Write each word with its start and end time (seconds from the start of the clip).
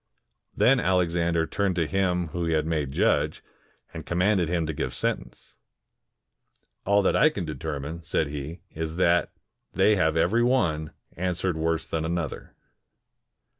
Then 0.57 0.79
Alexander 0.79 1.45
turned 1.45 1.75
to 1.75 1.85
him 1.85 2.29
whom 2.29 2.47
he 2.47 2.53
had 2.53 2.65
made 2.65 2.91
judge, 2.91 3.43
and 3.93 4.03
commanded 4.03 4.49
him 4.49 4.65
to 4.65 4.73
give 4.73 4.95
sentence. 4.95 5.53
"All 6.87 7.03
that 7.03 7.15
I 7.15 7.29
can 7.29 7.45
determine," 7.45 8.01
said 8.01 8.25
he," 8.29 8.61
is, 8.71 8.95
that 8.95 9.31
they 9.73 9.97
have 9.97 10.15
ever^' 10.15 10.43
one 10.43 10.91
answered 11.15 11.55
worse 11.55 11.85
than 11.85 12.03
another." 12.03 12.55